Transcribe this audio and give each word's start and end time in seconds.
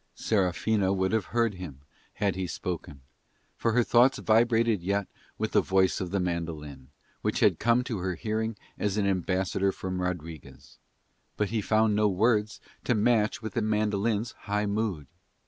Serafina 0.15 0.91
would 0.91 1.11
have 1.11 1.25
heard 1.25 1.53
him 1.53 1.81
had 2.13 2.35
he 2.35 2.47
spoken, 2.47 3.01
for 3.55 3.73
her 3.73 3.83
thoughts 3.83 4.17
vibrated 4.17 4.81
yet 4.81 5.07
with 5.37 5.51
the 5.51 5.61
voice 5.61 6.01
of 6.01 6.09
the 6.09 6.19
mandolin, 6.19 6.87
which 7.21 7.39
had 7.39 7.59
come 7.59 7.83
to 7.83 7.99
her 7.99 8.15
hearing 8.15 8.55
as 8.79 8.97
an 8.97 9.05
ambassador 9.05 9.71
from 9.71 10.01
Rodriguez, 10.01 10.79
but 11.37 11.49
he 11.49 11.61
found 11.61 11.95
no 11.95 12.07
words 12.09 12.59
to 12.83 12.95
match 12.95 13.43
with 13.43 13.53
the 13.53 13.61
mandolin's 13.61 14.31
high 14.31 14.65
mood. 14.65 15.05